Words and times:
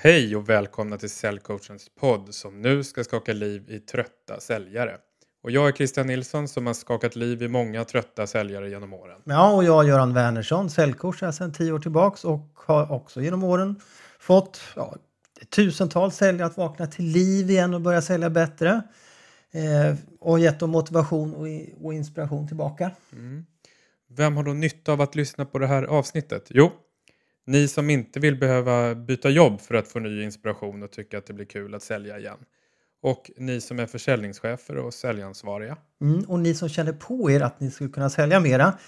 Hej 0.00 0.36
och 0.36 0.48
välkomna 0.48 0.96
till 0.96 1.10
Säljcoachens 1.10 1.88
podd 2.00 2.34
som 2.34 2.62
nu 2.62 2.84
ska 2.84 3.04
skaka 3.04 3.32
liv 3.32 3.70
i 3.70 3.78
trötta 3.78 4.40
säljare. 4.40 4.96
Och 5.42 5.50
jag 5.50 5.68
är 5.68 5.72
Christian 5.72 6.06
Nilsson 6.06 6.48
som 6.48 6.66
har 6.66 6.74
skakat 6.74 7.16
liv 7.16 7.42
i 7.42 7.48
många 7.48 7.84
trötta 7.84 8.26
säljare 8.26 8.70
genom 8.70 8.94
åren. 8.94 9.20
Ja, 9.24 9.52
och 9.52 9.64
jag 9.64 9.84
är 9.84 9.88
Göran 9.88 10.14
Wernersson, 10.14 10.70
säljcoach 10.70 11.22
här 11.22 11.32
sedan 11.32 11.52
tio 11.52 11.72
år 11.72 11.78
tillbaks 11.78 12.24
och 12.24 12.52
har 12.54 12.92
också 12.92 13.20
genom 13.20 13.44
åren 13.44 13.80
fått 14.20 14.60
ja, 14.76 14.96
tusentals 15.50 16.16
säljare 16.16 16.46
att 16.46 16.56
vakna 16.56 16.86
till 16.86 17.04
liv 17.04 17.50
igen 17.50 17.74
och 17.74 17.80
börja 17.80 18.02
sälja 18.02 18.30
bättre. 18.30 18.82
Eh, 19.50 19.96
och 20.20 20.38
gett 20.38 20.60
dem 20.60 20.70
motivation 20.70 21.34
och, 21.34 21.46
och 21.86 21.94
inspiration 21.94 22.48
tillbaka. 22.48 22.90
Mm. 23.12 23.46
Vem 24.10 24.36
har 24.36 24.44
då 24.44 24.52
nytta 24.52 24.92
av 24.92 25.00
att 25.00 25.14
lyssna 25.14 25.44
på 25.44 25.58
det 25.58 25.66
här 25.66 25.82
avsnittet? 25.82 26.46
Jo, 26.50 26.72
ni 27.48 27.68
som 27.68 27.90
inte 27.90 28.20
vill 28.20 28.36
behöva 28.36 28.94
byta 28.94 29.30
jobb 29.30 29.60
för 29.60 29.74
att 29.74 29.88
få 29.88 29.98
ny 29.98 30.22
inspiration 30.22 30.82
och 30.82 30.90
tycka 30.90 31.18
att 31.18 31.26
det 31.26 31.32
blir 31.32 31.44
kul 31.44 31.74
att 31.74 31.82
sälja 31.82 32.18
igen. 32.18 32.38
Och 33.02 33.30
ni 33.36 33.60
som 33.60 33.78
är 33.78 33.86
försäljningschefer 33.86 34.76
och 34.76 34.94
säljansvariga. 34.94 35.76
Mm, 36.00 36.24
och 36.24 36.38
ni 36.38 36.54
som 36.54 36.68
känner 36.68 36.92
på 36.92 37.30
er 37.30 37.40
att 37.40 37.60
ni 37.60 37.70
skulle 37.70 37.90
kunna 37.90 38.10
sälja 38.10 38.40
mera 38.40 38.78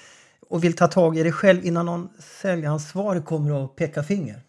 och 0.48 0.64
vill 0.64 0.76
ta 0.76 0.86
tag 0.86 1.18
i 1.18 1.22
det 1.22 1.32
själv 1.32 1.64
innan 1.64 1.86
någon 1.86 2.08
säljansvarig 2.18 3.24
kommer 3.24 3.64
att 3.64 3.76
peka 3.76 4.02
finger. 4.02 4.42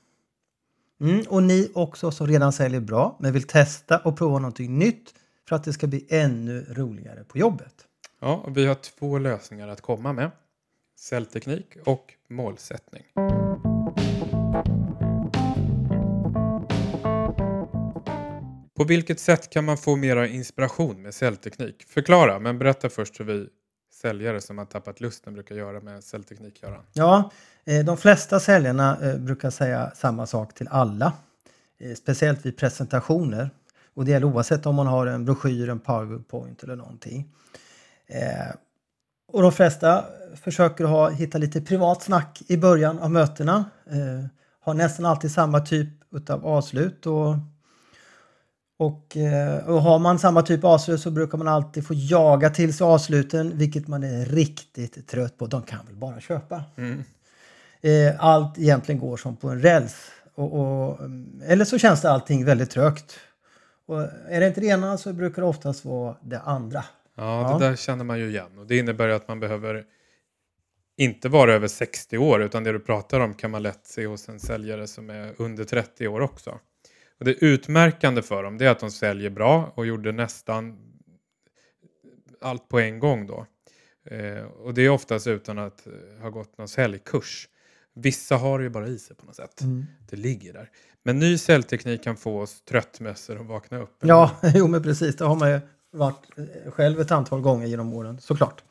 Mm, 1.02 1.26
och 1.30 1.44
ni 1.44 1.72
också 1.74 2.12
som 2.12 2.28
redan 2.28 2.54
säljer 2.54 2.80
bra 2.80 3.18
men 3.20 3.34
vill 3.34 3.44
testa 3.44 3.98
och 3.98 4.18
prova 4.18 4.40
någonting 4.40 4.80
nytt 4.80 5.14
för 5.48 5.56
att 5.56 5.64
det 5.64 5.74
ska 5.74 5.88
bli 5.88 6.06
ännu 6.10 6.66
roligare 6.70 7.24
på 7.24 7.38
jobbet. 7.38 7.74
Ja, 8.22 8.42
och 8.46 8.58
vi 8.58 8.66
har 8.66 8.76
två 8.76 9.18
lösningar 9.18 9.68
att 9.68 9.82
komma 9.82 10.14
med. 10.14 10.32
Säljteknik 11.00 11.78
och 11.86 12.14
målsättning. 12.30 13.04
På 18.82 18.84
vilket 18.86 19.20
sätt 19.20 19.50
kan 19.50 19.66
man 19.66 19.78
få 19.78 19.96
mera 19.96 20.28
inspiration 20.28 21.02
med 21.02 21.14
säljteknik? 21.14 21.86
Förklara, 21.88 22.40
men 22.40 22.60
berätta 22.60 22.90
först 22.90 23.20
hur 23.20 23.26
vi 23.26 23.48
säljare 23.94 24.42
som 24.42 24.58
har 24.58 24.66
tappat 24.66 25.02
lusten 25.02 25.34
brukar 25.34 25.56
göra 25.56 25.80
med 25.80 26.04
säljteknik, 26.04 26.64
Göran. 26.64 26.84
Ja, 26.94 27.32
eh, 27.66 27.86
de 27.86 27.98
flesta 27.98 28.40
säljarna 28.40 28.98
eh, 29.02 29.18
brukar 29.18 29.50
säga 29.50 29.92
samma 29.96 30.26
sak 30.26 30.54
till 30.54 30.68
alla. 30.68 31.14
Eh, 31.80 31.96
speciellt 31.96 32.46
vid 32.46 32.58
presentationer. 32.58 33.50
Och 33.94 34.06
det 34.06 34.12
gäller 34.12 34.28
oavsett 34.28 34.66
om 34.66 34.76
man 34.76 34.88
har 34.88 35.08
en 35.08 35.26
broschyr, 35.26 35.70
en 35.70 35.80
powerpoint 35.80 36.64
eller 36.64 36.76
någonting. 36.76 37.28
Och 39.28 39.42
de 39.42 39.52
flesta 39.52 40.06
försöker 40.36 40.84
ha, 40.84 41.10
hitta 41.10 41.38
lite 41.38 41.62
privat 41.62 42.04
snack 42.04 42.42
i 42.48 42.58
början 42.58 43.00
av 43.00 43.12
mötena. 43.12 43.66
Har 44.62 44.74
nästan 44.74 45.06
alltid 45.06 45.32
samma 45.32 45.60
typ 45.60 45.90
av 46.30 46.46
avslut 46.46 47.06
och 47.06 47.36
och, 48.82 49.18
eh, 49.18 49.70
och 49.70 49.82
har 49.82 50.00
man 50.00 50.20
samma 50.20 50.42
typ 50.42 50.64
av 50.64 50.72
avslut 50.72 51.02
så 51.02 51.12
brukar 51.12 51.38
man 51.38 51.48
alltid 51.48 51.88
få 51.88 51.94
jaga 51.94 52.50
till 52.50 52.74
sig 52.74 52.86
avsluten, 52.86 53.58
vilket 53.58 53.88
man 53.88 54.04
är 54.04 54.26
riktigt 54.26 55.08
trött 55.08 55.38
på. 55.38 55.48
De 55.48 55.62
kan 55.62 55.86
väl 55.86 55.96
bara 55.96 56.20
köpa. 56.20 56.64
Mm. 56.76 57.04
Eh, 57.82 58.26
allt 58.26 58.60
egentligen 58.60 59.02
går 59.02 59.18
som 59.18 59.36
på 59.36 59.50
en 59.50 59.62
räls. 59.62 60.12
Och, 60.36 60.60
och, 60.60 61.00
eller 61.46 61.66
så 61.66 61.78
känns 61.78 62.02
det 62.02 62.12
allting 62.12 62.46
väldigt 62.46 62.70
trögt. 62.70 63.20
Och 63.86 64.02
är 64.30 64.40
det 64.40 64.48
inte 64.48 64.62
det 64.62 64.68
ena 64.68 64.98
så 64.98 65.14
brukar 65.14 65.42
det 65.42 65.48
oftast 65.48 65.86
vara 65.86 66.16
det 66.22 66.40
andra. 66.40 66.84
Ja, 67.16 67.52
ja. 67.52 67.58
det 67.58 67.66
där 67.68 67.76
känner 67.76 68.04
man 68.04 68.20
ju 68.20 68.30
igen. 68.30 68.58
Och 68.58 68.68
det 68.68 68.78
innebär 68.78 69.10
att 69.10 69.28
man 69.28 69.40
behöver 69.40 69.84
inte 70.98 71.30
vara 71.30 71.54
över 71.54 71.68
60 71.68 72.18
år, 72.18 72.42
utan 72.42 72.64
det 72.64 72.72
du 72.72 72.80
pratar 72.80 73.20
om 73.20 73.34
kan 73.34 73.52
man 73.52 73.64
lätt 73.64 73.88
se 73.88 74.06
hos 74.06 74.30
en 74.30 74.40
säljare 74.40 74.88
som 74.88 75.10
är 75.10 75.34
under 75.38 75.64
30 75.64 76.08
år 76.08 76.22
också. 76.22 76.60
Och 77.20 77.26
det 77.26 77.46
utmärkande 77.46 78.22
för 78.22 78.44
dem 78.44 78.58
det 78.58 78.66
är 78.66 78.70
att 78.70 78.80
de 78.80 78.92
säljer 78.92 79.30
bra 79.30 79.74
och 79.76 79.86
gjorde 79.86 80.12
nästan 80.12 80.78
allt 82.42 82.70
på 82.70 82.80
en 82.80 83.00
gång 83.00 83.28
då. 83.28 83.46
Eh, 84.06 84.44
och 84.44 84.74
det 84.74 84.82
är 84.82 84.90
oftast 84.90 85.28
utan 85.28 85.60
att 85.60 85.88
ha 86.22 86.30
gått 86.30 86.58
någon 86.58 86.68
säljkurs. 86.68 87.48
Vissa 87.94 88.38
har 88.38 88.60
det 88.60 88.64
ju 88.64 88.70
bara 88.70 88.88
i 88.88 89.00
sig 89.00 89.16
på 89.16 89.26
något 89.26 89.36
sätt. 89.36 89.62
Mm. 89.62 89.86
Det 90.10 90.16
ligger 90.16 90.54
där. 90.54 90.70
Men 91.04 91.20
ny 91.20 91.38
säljteknik 91.38 92.04
kan 92.04 92.18
få 92.18 92.42
oss 92.42 92.62
tröttmössor 92.62 93.40
att 93.40 93.46
vakna 93.46 93.78
upp. 93.78 93.98
Ja, 94.02 94.32
jo 94.56 94.68
men 94.68 94.84
precis. 94.84 95.16
Det 95.16 95.26
har 95.26 95.36
man 95.36 95.52
ju 95.52 95.60
varit 95.92 96.38
eh, 96.38 96.72
själv 96.72 97.00
ett 97.02 97.12
antal 97.12 97.42
gånger 97.42 97.68
genom 97.68 97.94
åren, 97.94 98.20
såklart. 98.22 98.64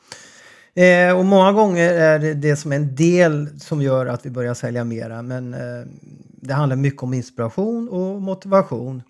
Eh, 0.75 1.19
och 1.19 1.25
många 1.25 1.53
gånger 1.53 1.95
är 1.95 2.19
det 2.19 2.35
det 2.35 2.57
som 2.57 2.73
är 2.73 2.77
en 2.77 2.95
del 2.95 3.61
som 3.61 3.83
gör 3.83 4.07
att 4.07 4.27
vi 4.27 4.31
börjar 4.31 4.55
sälja 4.55 4.85
mera. 4.85 5.23
Men 5.23 5.55
eh, 5.55 5.87
det 6.41 6.55
handlar 6.55 6.77
mycket 6.77 7.03
om 7.03 7.15
inspiration 7.15 7.89
och 7.89 8.23
motivation. 8.23 9.03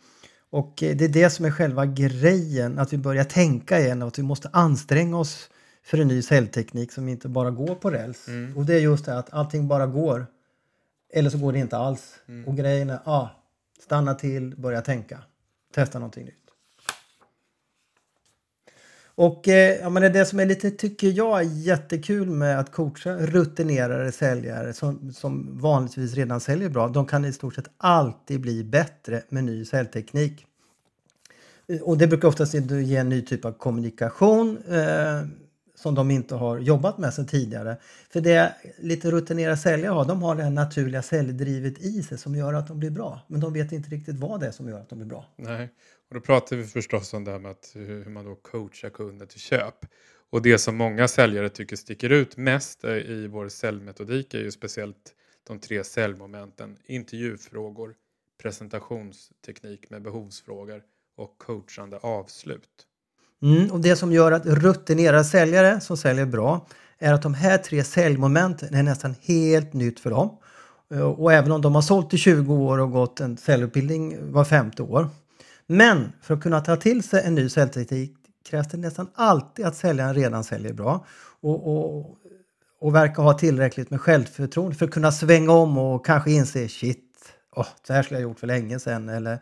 Och 0.51 0.83
eh, 0.83 0.97
det 0.97 1.05
är 1.05 1.09
det 1.09 1.31
som 1.31 1.45
är 1.45 1.51
själva 1.51 1.87
grejen, 1.87 2.79
att 2.79 2.93
vi 2.93 2.99
börjar 2.99 3.25
tänka 3.25 3.81
igen 3.81 4.03
och 4.03 4.09
att 4.09 4.19
vi 4.19 4.23
måste 4.23 4.51
anstränga 4.53 5.19
oss 5.19 5.51
för 5.85 5.99
en 5.99 6.09
ny 6.09 6.23
säljteknik 6.23 6.93
som 6.93 7.09
inte 7.09 7.29
bara 7.29 7.51
går 7.51 7.75
på 7.75 7.91
räls. 7.91 8.29
Mm. 8.29 8.57
Och 8.57 8.67
det 8.67 8.75
är 8.75 8.81
just 8.81 9.05
det 9.05 9.19
att 9.19 9.33
allting 9.33 9.69
bara 9.69 9.87
går. 9.87 10.27
Eller 11.13 11.31
så 11.31 11.39
går 11.39 11.53
det 11.53 11.59
inte 11.59 11.77
alls. 11.77 12.15
Mm. 12.29 12.49
Och 12.49 12.57
grejen 12.57 12.91
är, 12.91 13.01
ah, 13.05 13.29
stanna 13.85 14.15
till, 14.15 14.55
börja 14.57 14.81
tänka. 14.81 15.19
Testa 15.75 15.99
någonting 15.99 16.25
nytt. 16.25 16.50
Och 19.21 19.49
eh, 19.49 19.81
ja, 19.81 19.91
men 19.91 20.13
det 20.13 20.25
som 20.25 20.41
är 20.41 20.47
lite, 20.47 20.71
tycker 20.71 21.09
jag, 21.09 21.45
jättekul 21.45 22.31
med 22.31 22.59
att 22.59 22.73
coacha 22.73 23.17
rutinerade 23.17 24.13
säljare 24.13 24.73
som, 24.73 25.13
som 25.13 25.59
vanligtvis 25.59 26.15
redan 26.15 26.41
säljer 26.41 26.69
bra. 26.69 26.89
De 26.89 27.07
kan 27.07 27.25
i 27.25 27.33
stort 27.33 27.55
sett 27.55 27.69
alltid 27.77 28.41
bli 28.41 28.65
bättre 28.65 29.23
med 29.29 29.45
ny 29.45 29.65
säljteknik. 29.65 30.47
Eh, 31.69 31.81
och 31.81 31.99
det 31.99 32.07
brukar 32.07 32.29
oftast 32.29 32.55
ge 32.55 32.97
en 32.97 33.09
ny 33.09 33.23
typ 33.23 33.45
av 33.45 33.53
kommunikation 33.53 34.59
eh, 34.69 35.23
som 35.75 35.95
de 35.95 36.11
inte 36.11 36.35
har 36.35 36.59
jobbat 36.59 36.99
med 36.99 37.15
sedan 37.15 37.27
tidigare. 37.27 37.77
För 38.13 38.21
det 38.21 38.55
lite 38.79 39.11
rutinerade 39.11 39.57
säljare 39.57 39.93
har, 39.93 40.05
de 40.05 40.23
har 40.23 40.35
det 40.35 40.43
här 40.43 40.51
naturliga 40.51 41.03
säljdrivet 41.03 41.79
i 41.79 42.03
sig 42.03 42.19
som 42.19 42.35
gör 42.35 42.55
att 42.55 42.69
de 42.69 42.79
blir 42.79 42.91
bra. 42.91 43.21
Men 43.27 43.41
de 43.41 43.53
vet 43.53 43.73
inte 43.73 43.91
riktigt 43.91 44.17
vad 44.17 44.41
det 44.41 44.47
är 44.47 44.51
som 44.51 44.69
gör 44.69 44.81
att 44.81 44.89
de 44.89 44.99
blir 44.99 45.09
bra. 45.09 45.25
Nej, 45.37 45.69
och 46.11 46.15
då 46.15 46.21
pratar 46.21 46.57
vi 46.57 46.65
förstås 46.65 47.15
om 47.15 47.25
det 47.25 47.31
här 47.31 47.39
med 47.39 47.51
att, 47.51 47.71
hur 47.75 48.05
man 48.05 48.25
då 48.25 48.35
coachar 48.35 48.91
kunder 48.91 49.27
till 49.27 49.41
köp. 49.41 49.87
Och 50.31 50.43
det 50.43 50.59
som 50.59 50.77
många 50.77 51.09
säljare 51.09 51.49
tycker 51.49 51.77
sticker 51.77 52.11
ut 52.11 52.37
mest 52.37 52.85
i 52.85 53.27
vår 53.27 53.49
säljmetodik 53.49 54.35
är 54.35 54.39
ju 54.39 54.51
speciellt 54.51 55.15
de 55.47 55.59
tre 55.59 55.85
säljmomenten. 55.85 56.77
Intervjufrågor, 56.87 57.95
presentationsteknik 58.43 59.91
med 59.91 60.03
behovsfrågor 60.03 60.83
och 61.17 61.39
coachande 61.39 61.99
avslut. 61.99 62.87
Mm, 63.43 63.71
och 63.71 63.81
det 63.81 63.97
som 63.97 64.13
gör 64.13 64.33
att 64.33 64.47
rutinerade 64.47 65.25
säljare 65.25 65.81
som 65.81 65.97
säljer 65.97 66.27
bra 66.27 66.67
är 66.99 67.13
att 67.13 67.23
de 67.23 67.35
här 67.35 67.59
tre 67.59 67.85
säljmomenten 67.85 68.75
är 68.75 68.83
nästan 68.83 69.15
helt 69.23 69.73
nytt 69.73 70.01
för 70.01 70.11
dem. 70.11 70.39
Eh, 70.95 71.01
och 71.01 71.33
även 71.33 71.53
om 71.53 71.63
de 71.63 71.75
har 71.75 71.83
sålt 71.83 72.15
i 72.15 72.19
20 72.19 72.55
år 72.55 72.79
och 72.79 72.93
gått 72.93 73.21
en 73.21 73.37
säljutbildning 73.37 74.33
var 74.33 74.45
femte 74.45 74.83
år 74.83 75.09
men 75.71 76.13
för 76.21 76.35
att 76.35 76.43
kunna 76.43 76.61
ta 76.61 76.77
till 76.77 77.03
sig 77.03 77.23
en 77.25 77.35
ny 77.35 77.49
säljteknik 77.49 78.13
krävs 78.45 78.69
det 78.69 78.77
nästan 78.77 79.11
alltid 79.15 79.67
att 79.67 79.77
säljaren 79.77 80.15
redan 80.15 80.45
säljer 80.45 80.73
bra 80.73 81.07
och, 81.41 81.77
och, 81.77 82.17
och 82.81 82.95
verkar 82.95 83.23
ha 83.23 83.39
tillräckligt 83.39 83.91
med 83.91 84.01
självförtroende 84.01 84.77
för 84.77 84.85
att 84.85 84.91
kunna 84.91 85.13
svänga 85.13 85.53
om 85.53 85.79
och 85.79 86.07
kanske 86.07 86.31
inse 86.31 86.69
shit, 86.69 87.05
oh, 87.57 87.67
så 87.87 87.93
här 87.93 88.03
skulle 88.03 88.21
jag 88.21 88.29
gjort 88.29 88.39
för 88.39 88.47
länge 88.47 88.79
sedan 88.79 89.09
eller 89.09 89.39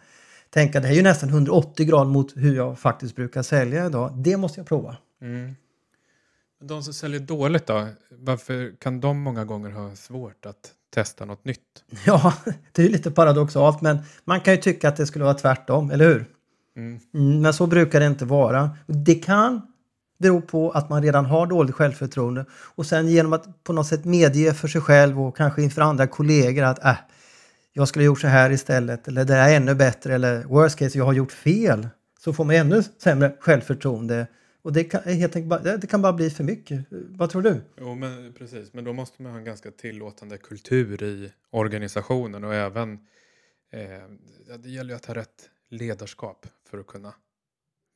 tänka 0.50 0.81
det 0.81 0.87
här 0.87 0.93
är 0.93 0.97
ju 0.97 1.03
nästan 1.03 1.28
180 1.28 1.87
grader 1.87 2.11
mot 2.11 2.37
hur 2.37 2.56
jag 2.56 2.78
faktiskt 2.78 3.16
brukar 3.16 3.43
sälja 3.43 3.87
idag. 3.87 4.12
Det 4.16 4.37
måste 4.37 4.60
jag 4.60 4.66
prova. 4.66 4.97
Mm. 5.21 5.56
De 6.60 6.83
som 6.83 6.95
säljer 6.95 7.21
dåligt 7.21 7.66
då, 7.66 7.89
varför 8.10 8.81
kan 8.81 9.00
de 9.00 9.21
många 9.21 9.45
gånger 9.45 9.71
ha 9.71 9.97
svårt 9.97 10.47
att 10.47 10.75
testa 10.94 11.25
något 11.25 11.44
nytt. 11.44 11.59
Ja, 12.06 12.34
det 12.72 12.84
är 12.84 12.88
lite 12.88 13.10
paradoxalt 13.10 13.81
men 13.81 13.99
man 14.25 14.41
kan 14.41 14.54
ju 14.54 14.60
tycka 14.60 14.89
att 14.89 14.97
det 14.97 15.07
skulle 15.07 15.24
vara 15.24 15.34
tvärtom, 15.34 15.91
eller 15.91 16.04
hur? 16.04 16.27
Mm. 16.77 17.01
mm. 17.15 17.41
men 17.41 17.53
så 17.53 17.66
brukar 17.66 18.01
det 18.01 18.07
inte 18.07 18.24
vara. 18.24 18.71
Det 18.86 19.15
kan 19.15 19.63
bero 20.18 20.41
på 20.41 20.71
att 20.71 20.91
man 20.91 21.03
redan 21.03 21.27
har 21.27 21.47
dåligt 21.47 21.74
självförtroende 21.74 22.45
och 22.53 22.86
sen 22.86 23.09
genom 23.09 23.33
att 23.33 23.65
på 23.65 23.72
något 23.72 23.86
sätt 23.86 24.04
medge 24.04 24.54
för 24.54 24.68
sig 24.68 24.80
själv 24.80 25.21
och 25.21 25.36
kanske 25.36 25.63
inför 25.63 25.83
andra 25.83 26.07
kollegor 26.07 26.65
att 26.65 26.84
äh, 26.84 26.95
jag 27.72 27.89
skulle 27.89 28.03
ha 28.03 28.07
gjort 28.07 28.21
så 28.21 28.27
här 28.27 28.51
istället 28.51 29.09
eller 29.09 29.24
det 29.24 29.34
är 29.34 29.57
ännu 29.57 29.74
bättre 29.74 30.15
eller 30.15 30.45
worst 30.45 30.78
case, 30.78 30.98
jag 30.98 31.04
har 31.04 31.13
gjort 31.13 31.33
fel. 31.33 31.89
Så 32.24 32.33
får 32.33 32.45
man 32.45 32.57
ännu 32.57 32.83
sämre 33.03 33.33
självförtroende 33.41 34.27
och 34.63 34.72
det 34.72 34.84
kan, 34.84 35.03
helt 35.03 35.37
enkelt 35.37 35.47
bara, 35.49 35.77
det 35.77 35.87
kan 35.87 36.03
bara 36.03 36.13
bli 36.13 36.31
för 36.31 36.45
mycket. 36.45 36.84
Vad 36.91 37.31
tror 37.31 37.43
du? 37.43 37.60
Jo, 37.77 37.95
men 37.95 38.33
precis. 38.33 38.72
Men 38.72 38.84
då 38.84 38.93
måste 38.93 39.22
man 39.22 39.33
ha 39.33 39.39
en 39.39 39.45
ganska 39.45 39.71
tillåtande 39.71 40.39
kultur 40.39 41.03
i 41.03 41.33
organisationen 41.51 42.45
och 42.45 42.55
även 42.55 42.93
eh, 43.71 44.59
det 44.59 44.71
gäller 44.71 44.91
ju 44.91 44.97
att 44.97 45.07
ha 45.07 45.15
rätt 45.15 45.51
ledarskap 45.69 46.47
för 46.65 46.78
att 46.78 46.87
kunna, 46.87 47.15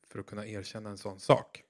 för 0.07 0.19
att 0.19 0.25
kunna 0.25 0.47
erkänna 0.47 0.89
en 0.89 0.97
sån 0.97 1.19
sak. 1.19 1.63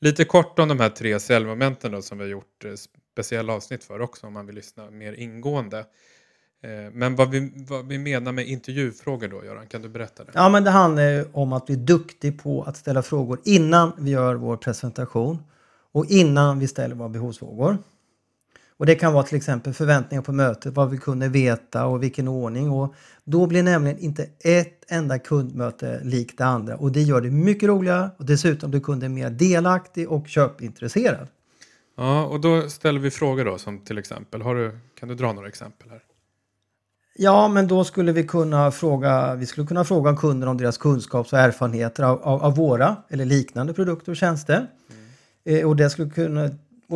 Lite 0.00 0.24
kort 0.24 0.58
om 0.58 0.68
de 0.68 0.80
här 0.80 0.90
tre 0.90 1.20
säljmomenten 1.20 1.92
då, 1.92 2.02
som 2.02 2.18
vi 2.18 2.24
har 2.24 2.30
gjort 2.30 2.64
eh, 2.64 2.74
speciella 3.12 3.52
avsnitt 3.52 3.84
för 3.84 4.00
också 4.00 4.26
om 4.26 4.32
man 4.32 4.46
vill 4.46 4.54
lyssna 4.54 4.90
mer 4.90 5.12
ingående. 5.12 5.86
Eh, 6.62 6.92
Men 6.92 7.16
vad 7.16 7.30
vi, 7.30 7.52
vad 7.68 7.86
vi 7.86 7.98
menar 7.98 8.32
med 8.32 8.46
intervjufrågor 8.46 9.28
då, 9.28 9.44
Göran, 9.44 9.66
kan 9.66 9.82
du 9.82 9.88
berätta 9.88 10.24
det? 10.24 10.30
Ja, 10.34 10.48
men 10.48 10.64
det 10.64 10.70
handlar 10.70 11.36
om 11.36 11.52
att 11.52 11.66
bli 11.66 11.76
duktig 11.76 12.42
på 12.42 12.62
att 12.62 12.76
ställa 12.76 13.02
frågor 13.02 13.40
innan 13.44 13.92
vi 13.98 14.10
gör 14.10 14.34
vår 14.34 14.56
presentation 14.56 15.38
och 15.92 16.06
innan 16.08 16.58
vi 16.58 16.68
ställer 16.68 16.94
våra 16.94 17.08
behovsfrågor. 17.08 17.78
Och 18.76 18.86
det 18.86 18.94
kan 18.94 19.12
vara 19.12 19.22
till 19.22 19.36
exempel 19.36 19.74
förväntningar 19.74 20.22
på 20.22 20.32
mötet, 20.32 20.74
vad 20.74 20.90
vi 20.90 20.98
kunde 20.98 21.28
veta 21.28 21.86
och 21.86 22.02
vilken 22.02 22.28
ordning. 22.28 22.70
Och 22.70 22.94
då 23.24 23.46
blir 23.46 23.62
nämligen 23.62 23.98
inte 23.98 24.28
ett 24.40 24.84
enda 24.88 25.18
kundmöte 25.18 26.00
likt 26.04 26.38
det 26.38 26.44
andra 26.44 26.76
och 26.76 26.92
det 26.92 27.02
gör 27.02 27.20
det 27.20 27.30
mycket 27.30 27.68
roligare 27.68 28.10
och 28.18 28.24
dessutom 28.24 28.70
blir 28.70 28.80
kunden 28.80 29.14
mer 29.14 29.30
delaktig 29.30 30.10
och 30.10 30.28
köpintresserad. 30.28 31.28
Ja, 31.96 32.24
och 32.26 32.40
då 32.40 32.68
ställer 32.68 33.00
vi 33.00 33.10
frågor 33.10 33.44
då, 33.44 33.58
som 33.58 33.78
till 33.78 33.98
exempel, 33.98 34.42
har 34.42 34.54
du, 34.54 34.78
kan 34.94 35.08
du 35.08 35.14
dra 35.14 35.32
några 35.32 35.48
exempel 35.48 35.90
här? 35.90 36.02
Ja, 37.20 37.48
men 37.48 37.66
då 37.66 37.84
skulle 37.84 38.12
vi 38.12 38.24
kunna 38.24 38.70
fråga, 38.70 39.34
vi 39.34 39.46
skulle 39.46 39.66
kunna 39.66 39.84
fråga 39.84 40.16
kunden 40.16 40.48
om 40.48 40.56
deras 40.56 40.78
kunskaps 40.78 41.32
och 41.32 41.38
erfarenheter 41.38 42.02
av, 42.02 42.22
av, 42.22 42.42
av 42.42 42.56
våra 42.56 42.96
eller 43.08 43.24
liknande 43.24 43.74
produkter 43.74 44.12
och 44.12 44.16
tjänster. 44.16 44.66
Eh, 45.44 45.68
och 45.68 45.76
det 45.76 45.90
skulle 45.90 46.10
kunna, 46.10 46.50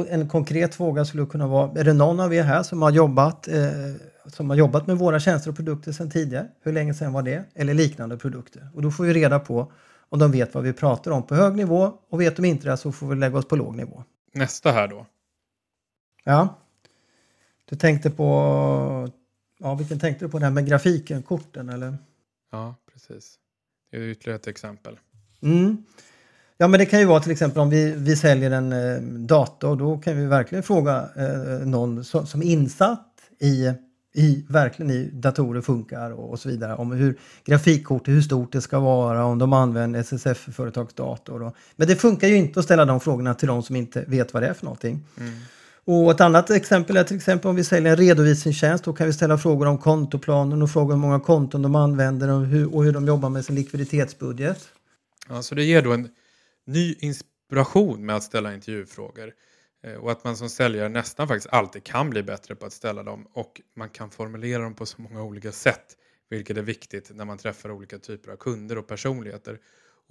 en 0.09 0.29
konkret 0.29 0.75
fråga 0.75 1.05
skulle 1.05 1.27
kunna 1.27 1.47
vara, 1.47 1.81
är 1.81 1.85
det 1.85 1.93
någon 1.93 2.21
av 2.21 2.35
er 2.35 2.43
här 2.43 2.63
som 2.63 2.83
har 2.83 2.91
jobbat, 2.91 3.49
eh, 3.49 3.71
som 4.27 4.51
har 4.51 4.57
jobbat 4.57 4.87
med 4.87 4.99
våra 4.99 5.21
tjänster 5.21 5.51
och 5.51 5.57
produkter 5.57 5.93
sedan 5.93 6.11
tidigare? 6.11 6.47
Hur 6.63 6.73
länge 6.73 6.95
sedan 6.95 7.13
var 7.13 7.23
det? 7.23 7.45
Eller 7.55 7.75
liknande 7.75 8.17
produkter. 8.17 8.69
Och 8.75 8.83
då 8.83 8.91
får 8.91 9.05
vi 9.05 9.13
reda 9.13 9.39
på 9.39 9.73
om 10.09 10.19
de 10.19 10.33
vet 10.33 10.55
vad 10.55 10.65
vi 10.65 10.73
pratar 10.73 11.11
om 11.11 11.23
på 11.23 11.35
hög 11.35 11.57
nivå 11.57 11.93
och 12.11 12.21
vet 12.21 12.37
de 12.37 12.45
inte 12.45 12.71
det 12.71 12.77
så 12.77 12.93
får 12.93 13.07
vi 13.07 13.17
lägga 13.17 13.39
oss 13.39 13.49
på 13.49 13.57
låg 13.57 13.77
nivå. 13.77 14.05
Nästa 14.35 14.73
här 14.73 14.89
då. 14.89 15.07
Ja. 16.25 16.59
Du 17.71 17.77
tänkte 17.77 18.11
på, 18.11 19.09
ja 19.63 19.75
vilken 19.75 19.99
tänkte 19.99 20.25
du 20.25 20.29
på? 20.29 20.39
Den 20.39 20.45
här 20.45 20.51
med 20.51 20.67
grafiken, 20.67 21.23
korten 21.23 21.69
eller? 21.69 21.99
Ja, 22.53 22.75
precis. 22.93 23.35
Det 23.91 23.97
är 23.97 24.01
ytterligare 24.01 24.39
ett 24.39 24.47
exempel. 24.47 24.99
Mm. 25.43 25.85
Ja, 26.57 26.69
men 26.69 26.81
det 26.81 26.87
kan 26.87 27.01
ju 27.01 27.07
vara 27.07 27.21
till 27.21 27.33
exempel 27.33 27.61
om 27.61 27.71
vi, 27.71 27.95
vi 27.97 28.17
säljer 28.17 28.51
en 28.51 28.73
eh, 28.73 29.03
dator. 29.03 29.77
Då 29.77 29.99
kan 29.99 30.17
vi 30.17 30.27
verkligen 30.27 30.63
fråga 30.63 31.09
eh, 31.17 31.67
någon 31.67 32.05
som, 32.05 32.27
som 32.27 32.43
är 32.43 32.47
insatt 32.47 33.09
i, 33.41 33.73
i, 34.15 34.45
verkligen 34.49 34.91
i 34.91 35.11
datorer 35.13 35.61
funkar 35.61 36.11
och, 36.11 36.31
och 36.31 36.41
så 36.41 36.49
vidare. 36.49 36.75
Om 36.75 36.93
hur 36.93 37.19
grafikkortet, 37.45 38.15
hur 38.15 38.23
stort 38.23 38.53
det 38.53 38.61
ska 38.61 38.81
vara, 38.81 39.25
om 39.25 39.39
de 39.39 39.53
använder 39.53 40.01
SSF-företagsdator. 40.01 41.53
Men 41.77 41.89
det 41.89 41.97
funkar 41.97 42.29
ju 42.29 42.37
inte 42.37 42.59
att 42.59 42.65
ställa 42.65 42.85
de 42.85 43.01
frågorna 43.01 43.35
till 43.35 43.49
de 43.49 43.63
som 43.63 43.77
inte 43.77 44.05
vet 44.07 44.35
vad 44.35 44.43
det 44.43 44.49
är 44.49 44.55
för 44.55 44.65
någonting. 44.65 45.01
Och 45.85 46.11
ett 46.11 46.21
annat 46.21 46.51
exempel 46.51 46.97
är 46.97 47.05
till 47.05 47.17
exempel 47.17 47.49
om 47.49 47.57
vi 47.57 47.65
säljer 47.65 47.93
en 47.93 47.97
redovisningstjänst. 47.97 48.85
Då 48.85 48.93
kan 48.93 49.07
vi 49.07 49.13
ställa 49.13 49.39
frågor 49.39 49.67
om 49.67 49.79
kontoplanen 49.79 50.63
och 50.63 50.71
fråga 50.71 50.95
hur 50.95 51.01
många 51.01 51.21
konton 51.21 51.63
de 51.63 51.75
använder 51.75 52.29
och 52.29 52.47
hur, 52.47 52.75
och 52.75 52.85
hur 52.85 52.93
de 52.93 53.07
jobbar 53.07 53.29
med 53.29 53.45
sin 53.45 53.55
likviditetsbudget. 53.55 54.69
Ja, 55.29 55.43
så 55.43 55.55
det 55.55 55.65
ger 55.65 55.83
då 55.83 55.93
en 55.93 56.09
ny 56.67 56.95
inspiration 56.99 58.07
med 58.07 58.17
att 58.17 58.23
ställa 58.23 58.55
intervjufrågor. 58.55 59.33
Eh, 59.85 59.95
och 59.95 60.13
att 60.13 60.25
man 60.25 60.37
som 60.37 60.51
säljare 60.51 60.89
nästan 60.89 61.29
faktiskt 61.29 61.55
alltid 61.55 61.85
kan 61.85 62.11
bli 62.11 62.23
bättre 62.23 62.55
på 62.55 62.67
att 62.67 62.73
ställa 62.73 63.03
dem. 63.03 63.27
Och 63.33 63.61
man 63.77 63.89
kan 63.89 64.11
formulera 64.11 64.63
dem 64.63 64.75
på 64.75 64.87
så 64.87 65.03
många 65.03 65.23
olika 65.23 65.53
sätt. 65.53 65.97
Vilket 66.31 66.57
är 66.57 66.63
viktigt 66.63 67.11
när 67.15 67.25
man 67.25 67.39
träffar 67.39 67.71
olika 67.71 67.99
typer 67.99 68.33
av 68.33 68.37
kunder 68.37 68.79
och 68.79 68.87
personligheter. 68.87 69.59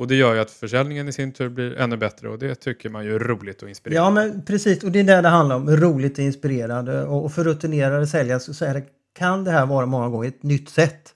Och 0.01 0.07
det 0.07 0.15
gör 0.15 0.33
ju 0.33 0.39
att 0.39 0.51
försäljningen 0.51 1.07
i 1.07 1.11
sin 1.11 1.31
tur 1.31 1.49
blir 1.49 1.77
ännu 1.77 1.97
bättre. 1.97 2.29
Och 2.29 2.39
det 2.39 2.55
tycker 2.55 2.89
man 2.89 3.05
ju 3.05 3.15
är 3.15 3.19
roligt 3.19 3.63
och 3.63 3.69
inspirerande. 3.69 4.21
Ja, 4.21 4.27
men 4.27 4.45
precis. 4.45 4.83
Och 4.83 4.91
det 4.91 4.99
är 4.99 5.03
det 5.03 5.21
det 5.21 5.29
handlar 5.29 5.55
om. 5.55 5.69
Roligt 5.69 6.17
och 6.17 6.23
inspirerande. 6.23 7.03
Och 7.03 7.33
för 7.33 7.43
rutinerade 7.43 8.07
säljare 8.07 8.39
så 8.39 8.53
så 8.53 8.65
är 8.65 8.73
det, 8.73 8.83
kan 9.17 9.43
det 9.43 9.51
här 9.51 9.65
vara 9.65 9.85
många 9.85 10.09
gånger 10.09 10.27
ett 10.27 10.43
nytt 10.43 10.69
sätt. 10.69 11.15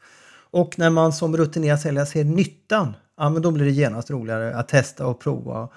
Och 0.52 0.80
när 0.80 0.90
man 0.90 1.14
som 1.14 1.38
rutinerad 1.38 1.80
säljare 1.80 2.06
ser 2.06 2.24
nyttan, 2.24 2.94
ja, 3.18 3.30
men 3.30 3.42
då 3.42 3.52
blir 3.52 3.66
det 3.66 3.72
genast 3.72 4.10
roligare 4.10 4.56
att 4.56 4.68
testa 4.68 5.08
och 5.08 5.20
prova. 5.20 5.70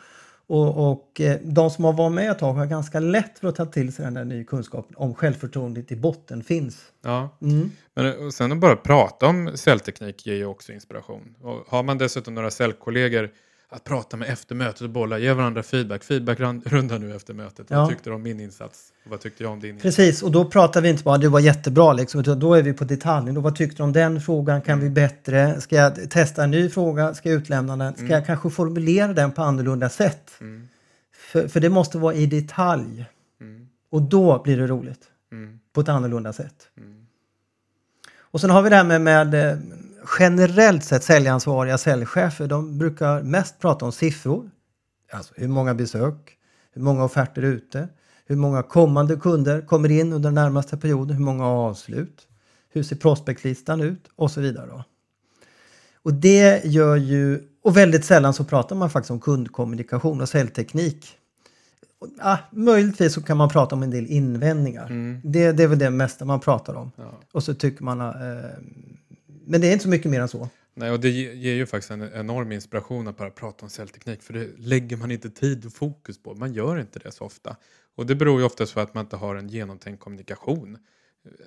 Och, 0.49 0.91
och 0.91 1.21
eh, 1.21 1.39
de 1.43 1.71
som 1.71 1.85
har 1.85 1.93
varit 1.93 2.13
med 2.13 2.31
ett 2.31 2.39
tag 2.39 2.53
har 2.53 2.67
ganska 2.67 3.01
lätt 3.01 3.39
för 3.39 3.49
att 3.49 3.57
ta 3.57 3.67
till 3.67 3.93
sig 3.93 4.05
den 4.05 4.15
där 4.15 4.25
nya 4.25 4.45
kunskapen 4.45 4.97
om 4.97 5.15
självförtroendet 5.15 5.93
i 5.93 5.97
botten 5.97 6.43
finns. 6.43 6.79
Ja. 7.05 7.39
Mm. 7.43 7.71
Men 7.95 8.27
och 8.27 8.35
sen 8.35 8.53
att 8.53 8.59
bara 8.59 8.77
prata 8.77 9.27
om 9.27 9.51
säljteknik 9.55 10.27
ger 10.27 10.35
ju 10.35 10.47
också 10.47 10.73
inspiration. 10.73 11.35
Och 11.43 11.65
har 11.69 11.83
man 11.83 11.99
dessutom 11.99 12.35
några 12.35 12.51
säljkollegor 12.51 13.31
att 13.71 13.85
prata 13.85 14.17
med 14.17 14.29
efter 14.29 14.55
mötet 14.55 14.83
och 14.83 14.91
bolla, 14.91 15.19
ge 15.19 15.33
varandra 15.33 15.63
feedback. 15.63 16.05
Feedbackrunda 16.05 16.99
nu 16.99 17.17
efter 17.17 17.35
mötet. 17.35 17.67
Ja. 17.71 17.81
Vad 17.81 17.89
tyckte 17.89 18.11
du 18.11 18.15
om 18.15 18.23
min 18.23 18.41
insats? 18.41 18.93
Och 19.05 19.11
vad 19.11 19.21
tyckte 19.21 19.43
jag 19.43 19.53
om 19.53 19.61
din 19.61 19.75
insats? 19.75 19.83
Precis, 19.83 20.23
och 20.23 20.31
då 20.31 20.45
pratar 20.45 20.81
vi 20.81 20.89
inte 20.89 21.03
bara 21.05 21.19
det 21.19 21.29
var 21.29 21.41
jättebra, 21.41 21.93
liksom, 21.93 22.21
utan 22.21 22.41
då 22.41 22.55
är 22.55 22.63
vi 22.63 22.73
på 22.73 22.85
detaljen. 22.85 23.43
Vad 23.43 23.57
tyckte 23.57 23.77
du 23.77 23.83
om 23.83 23.93
den 23.93 24.21
frågan? 24.21 24.63
Kan 24.63 24.81
vi 24.81 24.91
bättre? 24.91 25.61
Ska 25.61 25.77
jag 25.77 26.11
testa 26.11 26.45
en 26.45 26.51
ny 26.51 26.69
fråga? 26.69 27.15
Ska 27.15 27.29
jag 27.29 27.39
utlämna 27.39 27.77
den? 27.77 27.95
Ska 27.95 28.07
jag 28.07 28.27
kanske 28.27 28.51
formulera 28.51 29.13
den 29.13 29.33
på 29.33 29.43
annorlunda 29.43 29.89
sätt? 29.89 30.31
Mm. 30.41 30.69
För, 31.13 31.49
för 31.49 31.61
det 31.61 31.69
måste 31.69 31.99
vara 31.99 32.15
i 32.15 32.27
detalj. 32.27 33.05
Mm. 33.41 33.69
Och 33.91 34.03
då 34.03 34.43
blir 34.43 34.57
det 34.57 34.67
roligt. 34.67 35.03
Mm. 35.33 35.61
På 35.73 35.81
ett 35.81 35.89
annorlunda 35.89 36.33
sätt. 36.33 36.69
Mm. 36.77 37.07
Och 38.31 38.41
sen 38.41 38.51
har 38.51 38.63
vi 38.63 38.71
det 38.71 38.77
här 38.77 38.85
med, 38.85 39.01
med 39.01 39.35
eh, 39.35 39.59
generellt 40.19 40.85
sett 40.85 41.05
säljansvariga 41.05 41.79
säljchefer. 41.79 42.47
De 42.47 42.79
brukar 42.79 43.23
mest 43.23 43.59
prata 43.59 43.85
om 43.85 43.93
siffror. 43.93 44.51
Alltså 45.13 45.35
hur 45.37 45.49
många 45.49 45.75
besök, 45.75 46.37
hur 46.73 46.83
många 46.83 47.05
offerter 47.05 47.43
ute, 47.43 47.89
hur 48.27 48.37
många 48.37 48.63
kommande 48.63 49.17
kunder 49.17 49.61
kommer 49.61 49.91
in 49.91 50.13
under 50.13 50.29
den 50.29 50.35
närmaste 50.35 50.77
perioden, 50.77 51.17
hur 51.17 51.25
många 51.25 51.47
avslut, 51.47 52.27
hur 52.69 52.83
ser 52.83 52.97
prospektlistan 52.97 53.81
ut 53.81 54.11
och 54.17 54.31
så 54.31 54.41
vidare. 54.41 54.85
Och 56.03 56.15
det 56.15 56.65
gör 56.65 56.97
ju, 56.97 57.43
och 57.63 57.77
väldigt 57.77 58.05
sällan 58.05 58.35
så 58.35 58.45
pratar 58.45 58.77
man 58.77 58.91
faktiskt 58.91 59.11
om 59.11 59.21
kundkommunikation 59.21 60.21
och 60.21 60.29
säljteknik. 60.29 61.07
Och, 61.99 62.09
ah, 62.21 62.39
möjligtvis 62.53 63.15
så 63.15 63.23
kan 63.23 63.37
man 63.37 63.49
prata 63.49 63.75
om 63.75 63.83
en 63.83 63.91
del 63.91 64.07
invändningar. 64.07 64.87
Mm. 64.87 65.21
Det, 65.25 65.53
det 65.53 65.63
är 65.63 65.67
väl 65.67 65.79
det 65.79 65.91
mesta 65.91 66.25
man 66.25 66.41
pratar 66.41 66.75
om. 66.75 66.93
Ja. 66.97 67.21
Och 67.33 67.43
så 67.43 67.55
tycker 67.55 67.85
man... 67.85 68.01
Eh, 68.01 68.51
men 69.49 69.61
det 69.61 69.69
är 69.69 69.73
inte 69.73 69.83
så 69.83 69.89
mycket 69.89 70.11
mer 70.11 70.21
än 70.21 70.29
så. 70.29 70.49
Nej, 70.75 70.91
och 70.91 71.01
det 71.01 71.11
ger 71.11 71.55
ju 71.55 71.67
faktiskt 71.67 71.91
en 71.91 72.13
enorm 72.15 72.53
inspiration 72.53 73.09
att 73.09 73.17
bara 73.17 73.31
prata 73.31 73.65
om 73.65 73.71
säljteknik. 73.71 74.23
För 74.23 74.33
det 74.33 74.49
lägger 74.59 74.97
man 74.97 75.11
inte 75.11 75.31
tid 75.31 75.67
och 75.67 75.73
fokus 75.73 76.23
på. 76.23 76.35
Man 76.35 76.53
gör 76.53 76.81
inte 76.81 76.99
det 76.99 77.13
så 77.13 77.25
ofta. 77.25 77.57
Och 77.95 78.07
det 78.07 78.15
beror 78.15 78.41
ju 78.41 78.47
oftast 78.47 78.75
på 78.75 78.81
att 78.81 78.95
man 78.95 79.05
inte 79.05 79.17
har 79.17 79.37
en 79.37 79.49
genomtänkt 79.49 80.01
kommunikation. 80.01 80.79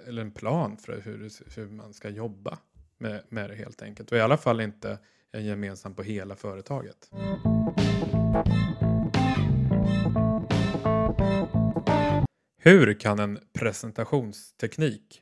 Eller 0.08 0.22
en 0.22 0.32
plan 0.32 0.78
för 0.78 1.02
hur, 1.02 1.30
hur 1.56 1.68
man 1.68 1.94
ska 1.94 2.10
jobba 2.10 2.58
med, 2.98 3.24
med 3.30 3.50
det 3.50 3.56
helt 3.56 3.82
enkelt. 3.82 4.12
Och 4.12 4.18
i 4.18 4.22
alla 4.22 4.38
fall 4.38 4.62
inte 4.62 4.98
en 5.32 5.46
gemensam 5.46 5.94
på 5.94 6.04
hela 6.04 6.36
företaget. 6.36 7.10
Hur 12.58 13.00
kan 13.00 13.20
en 13.20 13.40
presentationsteknik 13.54 15.21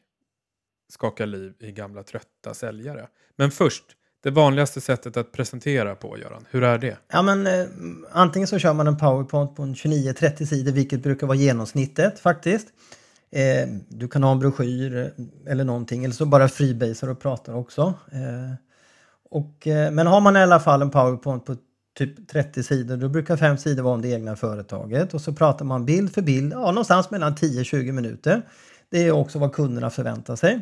skaka 0.90 1.26
liv 1.26 1.54
i 1.60 1.72
gamla 1.72 2.04
trötta 2.04 2.54
säljare? 2.54 3.08
Men 3.36 3.52
först, 3.52 3.84
det 4.24 4.32
vanligaste 4.32 4.82
sättet 4.82 5.18
att 5.18 5.32
presentera 5.32 5.96
på, 5.96 6.18
Göran. 6.18 6.46
Hur 6.50 6.64
är 6.64 6.78
det? 6.78 6.98
Ja, 7.12 7.22
men, 7.22 7.48
eh, 7.48 7.66
antingen 8.12 8.48
så 8.48 8.60
kör 8.60 8.74
man 8.74 8.88
en 8.88 8.98
powerpoint 8.98 9.56
på 9.56 9.64
en 9.64 9.76
29-30 9.76 10.46
sidor, 10.46 10.72
vilket 10.72 11.04
brukar 11.04 11.28
vara 11.28 11.38
genomsnittet 11.38 12.20
faktiskt. 12.20 12.68
Eh, 13.32 13.70
du 13.90 14.08
kan 14.08 14.24
ha 14.24 14.32
en 14.32 14.40
broschyr 14.40 14.98
eh, 14.98 15.52
eller 15.52 15.64
någonting, 15.64 16.04
eller 16.04 16.16
så 16.16 16.26
bara 16.26 16.48
freebasar 16.48 17.08
och 17.08 17.20
pratar 17.20 17.54
också. 17.54 17.94
Eh, 18.12 18.54
och, 19.32 19.68
eh, 19.68 19.92
men 19.92 20.08
har 20.08 20.22
man 20.22 20.38
i 20.38 20.40
alla 20.40 20.60
fall 20.60 20.82
en 20.82 20.92
powerpoint 20.92 21.46
på 21.46 21.56
typ 21.98 22.28
30 22.28 22.64
sidor, 22.64 22.98
då 22.98 23.10
brukar 23.10 23.38
fem 23.38 23.58
sidor 23.58 23.84
vara 23.84 23.94
om 23.94 24.02
det 24.02 24.10
egna 24.10 24.36
företaget 24.36 25.14
och 25.14 25.22
så 25.22 25.34
pratar 25.34 25.66
man 25.66 25.86
bild 25.86 26.14
för 26.14 26.22
bild, 26.22 26.54
ja, 26.54 26.72
någonstans 26.72 27.12
mellan 27.12 27.36
10-20 27.36 27.92
minuter. 27.92 28.42
Det 28.90 29.08
är 29.08 29.12
också 29.12 29.40
vad 29.40 29.54
kunderna 29.54 29.90
förväntar 29.90 30.36
sig. 30.36 30.62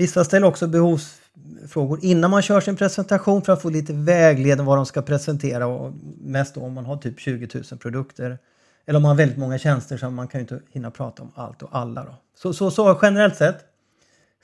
Vissa 0.00 0.24
ställer 0.24 0.46
också 0.46 0.66
behovsfrågor 0.66 1.98
innan 2.02 2.30
man 2.30 2.42
kör 2.42 2.60
sin 2.60 2.76
presentation 2.76 3.42
för 3.42 3.52
att 3.52 3.62
få 3.62 3.70
lite 3.70 3.92
vägledning 3.92 4.66
vad 4.66 4.78
de 4.78 4.86
ska 4.86 5.02
presentera 5.02 5.66
och 5.66 5.92
mest 6.20 6.54
då 6.54 6.60
om 6.60 6.72
man 6.72 6.84
har 6.84 6.96
typ 6.96 7.20
20 7.20 7.48
000 7.54 7.78
produkter. 7.78 8.38
Eller 8.86 8.96
om 8.96 9.02
man 9.02 9.08
har 9.08 9.16
väldigt 9.16 9.38
många 9.38 9.58
tjänster 9.58 9.96
så 9.96 10.10
man 10.10 10.28
kan 10.28 10.38
ju 10.38 10.42
inte 10.42 10.60
hinna 10.70 10.90
prata 10.90 11.22
om 11.22 11.32
allt 11.34 11.62
och 11.62 11.68
alla. 11.72 12.04
Då. 12.04 12.14
Så, 12.36 12.52
så, 12.52 12.70
så 12.70 12.98
generellt 13.02 13.36
sett 13.36 13.56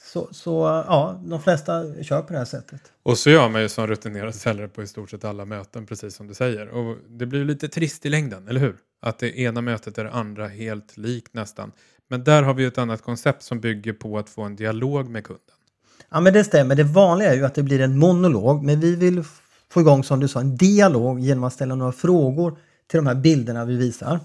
så, 0.00 0.28
så 0.30 0.84
ja, 0.86 1.20
de 1.24 1.42
flesta 1.42 2.02
kör 2.02 2.22
på 2.22 2.32
det 2.32 2.38
här 2.38 2.46
sättet. 2.46 2.80
Och 3.02 3.18
så 3.18 3.30
gör 3.30 3.48
man 3.48 3.62
ju 3.62 3.68
som 3.68 3.86
rutinerad 3.86 4.34
säljare 4.34 4.68
på 4.68 4.82
i 4.82 4.86
stort 4.86 5.10
sett 5.10 5.24
alla 5.24 5.44
möten, 5.44 5.86
precis 5.86 6.14
som 6.14 6.26
du 6.26 6.34
säger. 6.34 6.68
Och 6.68 6.96
det 7.08 7.26
blir 7.26 7.40
ju 7.40 7.46
lite 7.46 7.68
trist 7.68 8.06
i 8.06 8.08
längden, 8.08 8.48
eller 8.48 8.60
hur? 8.60 8.76
Att 9.00 9.18
det 9.18 9.38
ena 9.38 9.60
mötet 9.60 9.98
är 9.98 10.04
det 10.04 10.10
andra 10.10 10.48
helt 10.48 10.96
likt 10.96 11.34
nästan. 11.34 11.72
Men 12.08 12.24
där 12.24 12.42
har 12.42 12.54
vi 12.54 12.64
ett 12.64 12.78
annat 12.78 13.02
koncept 13.02 13.42
som 13.42 13.60
bygger 13.60 13.92
på 13.92 14.18
att 14.18 14.28
få 14.28 14.42
en 14.42 14.56
dialog 14.56 15.08
med 15.08 15.24
kunden. 15.24 15.42
Ja 16.10 16.20
men 16.20 16.32
det 16.32 16.44
stämmer. 16.44 16.74
Det 16.74 16.84
vanliga 16.84 17.32
är 17.32 17.36
ju 17.36 17.44
att 17.44 17.54
det 17.54 17.62
blir 17.62 17.80
en 17.80 17.98
monolog 17.98 18.64
men 18.64 18.80
vi 18.80 18.96
vill 18.96 19.24
få 19.68 19.80
igång 19.80 20.04
som 20.04 20.20
du 20.20 20.28
sa 20.28 20.40
en 20.40 20.56
dialog 20.56 21.20
genom 21.20 21.44
att 21.44 21.52
ställa 21.52 21.74
några 21.74 21.92
frågor 21.92 22.58
till 22.86 22.96
de 22.96 23.06
här 23.06 23.14
bilderna 23.14 23.64
vi 23.64 23.76
visar. 23.76 24.20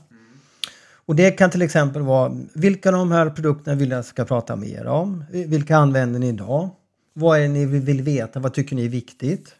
Och 1.05 1.15
det 1.15 1.31
kan 1.31 1.49
till 1.49 1.61
exempel 1.61 2.01
vara 2.01 2.37
vilka 2.53 2.89
av 2.89 2.93
de 2.93 3.11
här 3.11 3.29
produkterna 3.29 3.75
vill 3.75 3.91
jag 3.91 4.05
ska 4.05 4.25
prata 4.25 4.55
mer 4.55 4.85
om? 4.85 5.23
Vilka 5.31 5.77
använder 5.77 6.19
ni 6.19 6.27
idag? 6.27 6.69
Vad 7.13 7.37
är 7.37 7.41
det 7.41 7.47
ni 7.47 7.65
vill 7.65 8.01
veta? 8.01 8.39
Vad 8.39 8.53
tycker 8.53 8.75
ni 8.75 8.85
är 8.85 8.89
viktigt? 8.89 9.55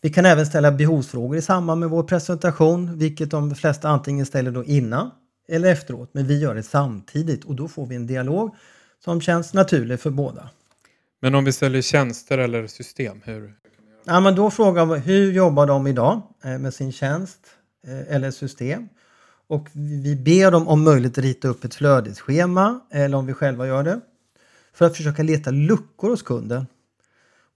Vi 0.00 0.10
kan 0.10 0.26
även 0.26 0.46
ställa 0.46 0.72
behovsfrågor 0.72 1.36
i 1.36 1.42
samband 1.42 1.80
med 1.80 1.90
vår 1.90 2.02
presentation, 2.02 2.98
vilket 2.98 3.30
de 3.30 3.54
flesta 3.54 3.88
antingen 3.88 4.26
ställer 4.26 4.50
då 4.50 4.64
innan 4.64 5.10
eller 5.52 5.72
efteråt, 5.72 6.10
men 6.12 6.26
vi 6.26 6.38
gör 6.38 6.54
det 6.54 6.62
samtidigt 6.62 7.44
och 7.44 7.54
då 7.54 7.68
får 7.68 7.86
vi 7.86 7.96
en 7.96 8.06
dialog 8.06 8.56
som 9.04 9.20
känns 9.20 9.54
naturlig 9.54 10.00
för 10.00 10.10
båda. 10.10 10.50
Men 11.20 11.34
om 11.34 11.44
vi 11.44 11.52
säljer 11.52 11.82
tjänster 11.82 12.38
eller 12.38 12.66
system, 12.66 13.20
hur? 13.24 13.54
Ja, 14.04 14.20
men 14.20 14.34
då 14.34 14.50
frågar 14.50 14.86
vi 14.86 14.98
hur 14.98 15.32
jobbar 15.32 15.66
de 15.66 15.86
idag 15.86 16.22
eh, 16.44 16.58
med 16.58 16.74
sin 16.74 16.92
tjänst 16.92 17.40
eh, 17.86 18.16
eller 18.16 18.30
system? 18.30 18.88
Och 19.46 19.68
vi 20.02 20.16
ber 20.16 20.50
dem 20.50 20.68
om 20.68 20.84
möjligt 20.84 21.18
rita 21.18 21.48
upp 21.48 21.64
ett 21.64 21.74
flödesschema 21.74 22.80
eller 22.90 23.18
om 23.18 23.26
vi 23.26 23.32
själva 23.32 23.66
gör 23.66 23.82
det 23.82 24.00
för 24.72 24.84
att 24.84 24.96
försöka 24.96 25.22
leta 25.22 25.50
luckor 25.50 26.10
hos 26.10 26.22
kunden. 26.22 26.66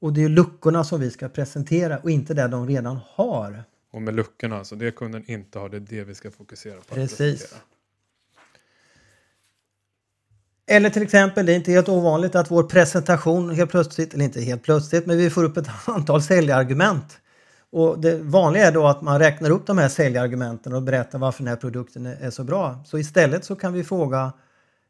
Och 0.00 0.12
det 0.12 0.24
är 0.24 0.28
luckorna 0.28 0.84
som 0.84 1.00
vi 1.00 1.10
ska 1.10 1.28
presentera 1.28 1.98
och 1.98 2.10
inte 2.10 2.34
det 2.34 2.48
de 2.48 2.68
redan 2.68 2.98
har. 3.14 3.64
Och 3.90 4.02
med 4.02 4.14
luckorna, 4.14 4.58
alltså 4.58 4.76
det 4.76 4.90
kunden 4.90 5.30
inte 5.30 5.58
har, 5.58 5.68
det 5.68 5.76
är 5.76 5.80
det 5.80 6.04
vi 6.04 6.14
ska 6.14 6.30
fokusera 6.30 6.76
på. 6.76 6.94
Precis. 6.94 7.54
Eller 10.66 10.90
till 10.90 11.02
exempel, 11.02 11.46
det 11.46 11.52
är 11.52 11.56
inte 11.56 11.72
helt 11.72 11.88
ovanligt 11.88 12.34
att 12.34 12.50
vår 12.50 12.62
presentation 12.62 13.50
helt 13.50 13.70
plötsligt, 13.70 14.14
eller 14.14 14.24
inte 14.24 14.40
helt 14.40 14.62
plötsligt, 14.62 15.06
men 15.06 15.18
vi 15.18 15.30
får 15.30 15.44
upp 15.44 15.56
ett 15.56 15.68
antal 15.86 16.22
säljargument. 16.22 17.18
Och 17.70 18.00
det 18.00 18.18
vanliga 18.18 18.66
är 18.66 18.72
då 18.72 18.86
att 18.86 19.02
man 19.02 19.18
räknar 19.18 19.50
upp 19.50 19.66
de 19.66 19.78
här 19.78 19.88
säljargumenten 19.88 20.72
och 20.72 20.82
berättar 20.82 21.18
varför 21.18 21.42
den 21.42 21.48
här 21.48 21.56
produkten 21.56 22.06
är 22.06 22.30
så 22.30 22.44
bra. 22.44 22.84
Så 22.86 22.98
istället 22.98 23.44
så 23.44 23.56
kan 23.56 23.72
vi 23.72 23.84
fråga, 23.84 24.32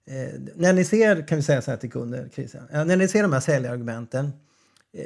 eh, 0.06 0.40
när 0.54 0.72
ni 0.72 0.84
ser, 0.84 1.26
kan 1.28 1.36
vi 1.36 1.42
säga 1.42 1.62
så 1.62 1.70
här 1.70 1.78
till 1.78 1.90
kunder, 1.90 2.28
Christian, 2.34 2.68
eh, 2.72 2.84
när 2.84 2.96
ni 2.96 3.08
ser 3.08 3.22
de 3.22 3.32
här 3.32 3.40
säljargumenten, 3.40 4.32
eh, 4.92 5.04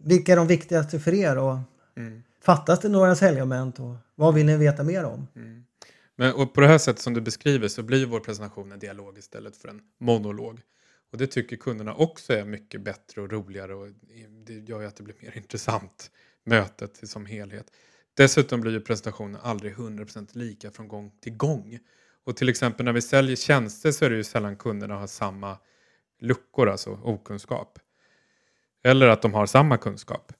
vilka 0.00 0.32
är 0.32 0.36
de 0.36 0.46
viktigaste 0.46 1.00
för 1.00 1.14
er? 1.14 1.38
Och 1.38 1.58
mm. 1.96 2.22
Fattas 2.42 2.80
det 2.80 2.88
några 2.88 3.14
säljargument 3.14 3.80
och 3.80 3.94
vad 4.14 4.34
vill 4.34 4.46
ni 4.46 4.56
veta 4.56 4.82
mer 4.82 5.04
om? 5.04 5.28
Mm. 5.36 5.64
Men, 6.22 6.34
och 6.34 6.54
på 6.54 6.60
det 6.60 6.66
här 6.66 6.78
sättet 6.78 7.02
som 7.02 7.14
du 7.14 7.20
beskriver 7.20 7.68
så 7.68 7.82
blir 7.82 8.06
vår 8.06 8.20
presentation 8.20 8.72
en 8.72 8.78
dialog 8.78 9.18
istället 9.18 9.56
för 9.56 9.68
en 9.68 9.80
monolog. 10.00 10.60
Och 11.12 11.18
det 11.18 11.26
tycker 11.26 11.56
kunderna 11.56 11.94
också 11.94 12.32
är 12.32 12.44
mycket 12.44 12.80
bättre 12.80 13.20
och 13.20 13.32
roligare 13.32 13.74
och 13.74 13.88
det 14.46 14.54
gör 14.54 14.80
ju 14.80 14.86
att 14.86 14.96
det 14.96 15.02
blir 15.02 15.14
mer 15.20 15.36
intressant 15.36 16.10
mötet 16.44 17.08
som 17.08 17.26
helhet. 17.26 17.66
Dessutom 18.14 18.60
blir 18.60 18.72
ju 18.72 18.80
presentationen 18.80 19.40
aldrig 19.42 19.74
100% 19.74 20.28
lika 20.32 20.70
från 20.70 20.88
gång 20.88 21.12
till 21.20 21.36
gång. 21.36 21.78
Och 22.24 22.36
till 22.36 22.48
exempel 22.48 22.84
när 22.84 22.92
vi 22.92 23.02
säljer 23.02 23.36
tjänster 23.36 23.92
så 23.92 24.04
är 24.04 24.10
det 24.10 24.16
ju 24.16 24.24
sällan 24.24 24.56
kunderna 24.56 24.94
har 24.94 25.06
samma 25.06 25.58
luckor, 26.20 26.68
alltså 26.68 26.90
okunskap. 26.90 27.78
Eller 28.84 29.08
att 29.08 29.22
de 29.22 29.34
har 29.34 29.46
samma 29.46 29.76
kunskap. 29.76 30.32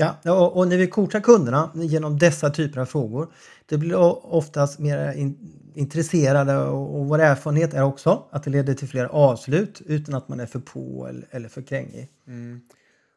Ja, 0.00 0.32
och 0.32 0.68
när 0.68 0.76
vi 0.76 0.86
coachar 0.86 1.20
kunderna 1.20 1.70
genom 1.74 2.18
dessa 2.18 2.50
typer 2.50 2.80
av 2.80 2.86
frågor, 2.86 3.32
det 3.66 3.78
blir 3.78 3.96
oftast 4.34 4.78
mer 4.78 5.12
in, 5.12 5.38
intresserade 5.74 6.58
och, 6.58 7.00
och 7.00 7.06
vår 7.06 7.18
erfarenhet 7.18 7.74
är 7.74 7.82
också 7.82 8.24
att 8.30 8.42
det 8.42 8.50
leder 8.50 8.74
till 8.74 8.88
fler 8.88 9.04
avslut 9.04 9.82
utan 9.86 10.14
att 10.14 10.28
man 10.28 10.40
är 10.40 10.46
för 10.46 10.58
på 10.58 11.06
eller, 11.08 11.26
eller 11.30 11.48
för 11.48 11.62
krängig. 11.62 12.08
Mm. 12.26 12.60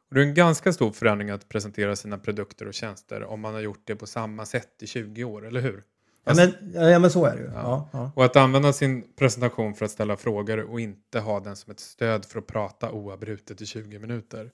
Och 0.09 0.15
det 0.15 0.21
är 0.21 0.25
en 0.25 0.33
ganska 0.33 0.73
stor 0.73 0.91
förändring 0.91 1.29
att 1.29 1.49
presentera 1.49 1.95
sina 1.95 2.17
produkter 2.17 2.67
och 2.67 2.73
tjänster 2.73 3.23
om 3.23 3.41
man 3.41 3.53
har 3.53 3.61
gjort 3.61 3.81
det 3.83 3.95
på 3.95 4.07
samma 4.07 4.45
sätt 4.45 4.69
i 4.81 4.87
20 4.87 5.23
år, 5.23 5.47
eller 5.47 5.61
hur? 5.61 5.83
Ja 6.23 6.33
men, 6.35 6.53
ja, 6.91 6.99
men 6.99 7.11
så 7.11 7.25
är 7.25 7.35
det 7.35 7.41
ju. 7.41 7.49
Ja. 7.53 7.89
Ja, 7.93 8.11
och 8.15 8.25
att 8.25 8.35
använda 8.35 8.73
sin 8.73 9.03
presentation 9.19 9.73
för 9.73 9.85
att 9.85 9.91
ställa 9.91 10.17
frågor 10.17 10.59
och 10.59 10.79
inte 10.79 11.19
ha 11.19 11.39
den 11.39 11.55
som 11.55 11.71
ett 11.71 11.79
stöd 11.79 12.25
för 12.25 12.39
att 12.39 12.47
prata 12.47 12.91
oavbrutet 12.91 13.61
i 13.61 13.65
20 13.65 13.99
minuter. 13.99 14.51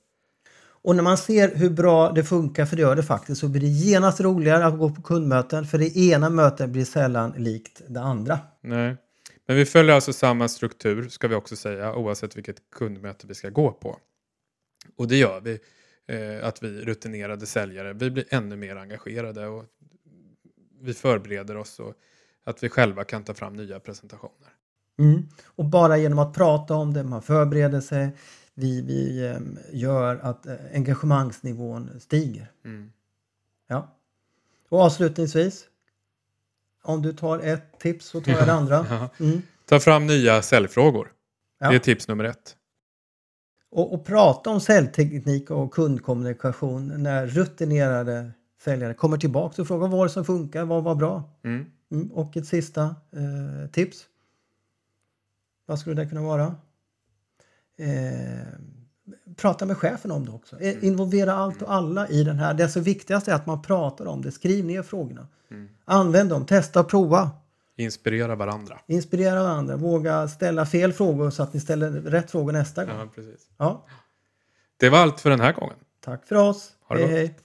Och 0.87 0.95
när 0.95 1.03
man 1.03 1.17
ser 1.17 1.55
hur 1.55 1.69
bra 1.69 2.11
det 2.11 2.23
funkar, 2.23 2.65
för 2.65 2.75
det 2.75 2.81
gör 2.81 2.95
det 2.95 3.03
faktiskt, 3.03 3.41
så 3.41 3.47
blir 3.47 3.61
det 3.61 3.67
genast 3.67 4.21
roligare 4.21 4.65
att 4.65 4.77
gå 4.77 4.89
på 4.89 5.01
kundmöten. 5.01 5.65
För 5.65 5.77
det 5.77 5.97
ena 5.97 6.29
mötet 6.29 6.69
blir 6.69 6.85
sällan 6.85 7.33
likt 7.37 7.81
det 7.87 8.01
andra. 8.01 8.39
Nej, 8.61 8.95
men 9.47 9.55
vi 9.57 9.65
följer 9.65 9.95
alltså 9.95 10.13
samma 10.13 10.47
struktur, 10.47 11.09
ska 11.09 11.27
vi 11.27 11.35
också 11.35 11.55
säga, 11.55 11.95
oavsett 11.95 12.37
vilket 12.37 12.69
kundmöte 12.71 13.27
vi 13.27 13.35
ska 13.35 13.49
gå 13.49 13.71
på. 13.71 13.97
Och 14.95 15.07
det 15.07 15.17
gör 15.17 15.41
vi, 15.41 15.59
eh, 16.07 16.47
att 16.47 16.63
vi 16.63 16.81
rutinerade 16.81 17.45
säljare, 17.45 17.93
vi 17.93 18.11
blir 18.11 18.25
ännu 18.29 18.55
mer 18.55 18.75
engagerade 18.75 19.47
och 19.47 19.65
vi 20.81 20.93
förbereder 20.93 21.57
oss 21.57 21.79
och 21.79 21.93
att 22.43 22.63
vi 22.63 22.69
själva 22.69 23.03
kan 23.03 23.23
ta 23.23 23.33
fram 23.33 23.53
nya 23.53 23.79
presentationer. 23.79 24.49
Mm. 24.99 25.23
Och 25.45 25.65
bara 25.65 25.97
genom 25.97 26.19
att 26.19 26.33
prata 26.33 26.75
om 26.75 26.93
det, 26.93 27.03
man 27.03 27.21
förbereder 27.21 27.81
sig, 27.81 28.09
vi, 28.59 28.81
vi 28.81 29.27
eh, 29.27 29.39
gör 29.71 30.15
att 30.15 30.45
eh, 30.45 30.55
engagemangsnivån 30.73 31.99
stiger. 31.99 32.51
Mm. 32.65 32.91
Ja. 33.67 33.95
Och 34.69 34.79
avslutningsvis, 34.79 35.65
om 36.83 37.01
du 37.01 37.13
tar 37.13 37.39
ett 37.39 37.79
tips 37.79 38.05
så 38.05 38.21
tar 38.21 38.31
jag 38.31 38.45
det 38.45 38.53
andra. 38.53 39.09
Mm. 39.19 39.41
Ta 39.65 39.79
fram 39.79 40.07
nya 40.07 40.41
säljfrågor. 40.41 41.11
Ja. 41.59 41.69
Det 41.69 41.75
är 41.75 41.79
tips 41.79 42.07
nummer 42.07 42.23
ett. 42.23 42.55
Och, 43.69 43.93
och, 43.93 44.05
prata 44.05 44.49
om 44.49 44.61
säljteknik 44.61 45.51
och 45.51 45.73
kundkommunikation 45.73 47.03
när 47.03 47.27
rutinerade 47.27 48.31
säljare 48.61 48.93
kommer 48.93 49.17
tillbaka 49.17 49.61
och 49.61 49.67
frågar 49.67 49.87
vad 49.87 50.05
det 50.05 50.09
som 50.09 50.25
funkar, 50.25 50.65
vad 50.65 50.83
var 50.83 50.95
bra? 50.95 51.23
Mm. 51.43 51.65
Mm. 51.91 52.11
Och 52.11 52.37
ett 52.37 52.47
sista 52.47 52.83
eh, 53.11 53.69
tips. 53.71 54.05
Vad 55.65 55.79
skulle 55.79 56.03
det 56.03 56.09
kunna 56.09 56.21
vara? 56.21 56.55
Eh, 57.77 58.47
prata 59.35 59.65
med 59.65 59.77
chefen 59.77 60.11
om 60.11 60.25
det 60.25 60.31
också. 60.31 60.59
Eh, 60.59 60.71
mm. 60.71 60.85
Involvera 60.85 61.33
allt 61.33 61.61
och 61.61 61.73
alla 61.73 62.07
i 62.07 62.23
den 62.23 62.39
här. 62.39 62.53
Det 62.53 62.69
så 62.69 62.79
viktigaste 62.79 63.31
är 63.31 63.35
att 63.35 63.45
man 63.45 63.61
pratar 63.61 64.05
om 64.05 64.21
det. 64.21 64.31
Skriv 64.31 64.65
ner 64.65 64.83
frågorna. 64.83 65.27
Mm. 65.51 65.69
Använd 65.85 66.29
dem, 66.29 66.45
testa 66.45 66.79
och 66.79 66.89
prova. 66.89 67.29
Inspirera 67.75 68.35
varandra. 68.35 68.79
Inspirera 68.87 69.43
varandra. 69.43 69.75
Våga 69.75 70.27
ställa 70.27 70.65
fel 70.65 70.93
frågor 70.93 71.29
så 71.29 71.43
att 71.43 71.53
ni 71.53 71.59
ställer 71.59 71.91
rätt 71.91 72.31
frågor 72.31 72.51
nästa 72.51 72.85
gång. 72.85 72.95
Ja, 72.99 73.07
precis. 73.15 73.47
Ja. 73.57 73.85
Det 74.77 74.89
var 74.89 74.99
allt 74.99 75.19
för 75.19 75.29
den 75.29 75.39
här 75.39 75.53
gången. 75.53 75.75
Tack 75.99 76.27
för 76.27 76.35
oss. 76.35 76.71
hej, 76.89 77.07
hej. 77.07 77.35